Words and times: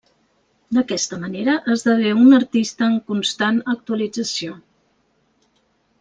D'aquesta 0.75 1.17
manera, 1.25 1.57
esdevé 1.75 2.13
un 2.23 2.37
artista 2.39 2.87
en 2.87 2.95
constant 3.11 3.59
actualització. 3.77 4.57